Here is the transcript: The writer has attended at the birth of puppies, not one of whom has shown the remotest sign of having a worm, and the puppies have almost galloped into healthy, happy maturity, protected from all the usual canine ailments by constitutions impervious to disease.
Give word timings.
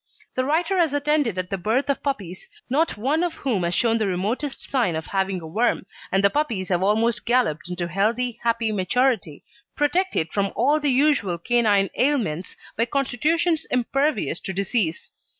The 0.33 0.43
writer 0.43 0.79
has 0.79 0.95
attended 0.95 1.37
at 1.37 1.51
the 1.51 1.59
birth 1.59 1.87
of 1.87 2.01
puppies, 2.01 2.49
not 2.71 2.97
one 2.97 3.23
of 3.23 3.35
whom 3.35 3.61
has 3.61 3.75
shown 3.75 3.99
the 3.99 4.07
remotest 4.07 4.63
sign 4.67 4.95
of 4.95 5.05
having 5.05 5.39
a 5.39 5.45
worm, 5.45 5.85
and 6.11 6.23
the 6.23 6.31
puppies 6.31 6.69
have 6.69 6.81
almost 6.81 7.23
galloped 7.23 7.69
into 7.69 7.87
healthy, 7.87 8.39
happy 8.41 8.71
maturity, 8.71 9.43
protected 9.75 10.33
from 10.33 10.53
all 10.55 10.79
the 10.79 10.89
usual 10.89 11.37
canine 11.37 11.91
ailments 11.95 12.55
by 12.75 12.85
constitutions 12.85 13.67
impervious 13.69 14.39
to 14.39 14.53
disease. 14.53 15.11